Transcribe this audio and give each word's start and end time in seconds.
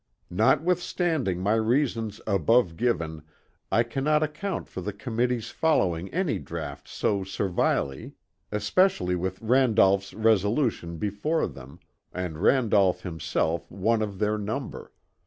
Notwithstanding 0.31 1.41
my 1.41 1.53
reasons 1.53 2.19
above 2.25 2.75
given, 2.75 3.21
I 3.71 3.83
cannot 3.83 4.23
account 4.23 4.67
for 4.67 4.81
the 4.81 4.93
committee's 4.93 5.51
following 5.51 6.09
any 6.09 6.39
draught 6.39 6.87
so 6.87 7.23
servilely, 7.23 8.13
especially 8.51 9.15
with 9.15 9.39
Randolph's 9.43 10.15
Resolutions 10.15 10.97
before 10.97 11.45
them, 11.47 11.79
and 12.11 12.39
Randolph 12.41 13.03
himself 13.03 13.69
one 13.69 14.01
of 14.01 14.17
their 14.17 14.39
number. 14.39 14.91